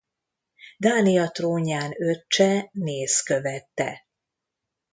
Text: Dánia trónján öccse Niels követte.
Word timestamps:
Dánia 0.77 1.27
trónján 1.31 1.93
öccse 2.01 2.69
Niels 2.71 3.23
követte. 3.23 4.05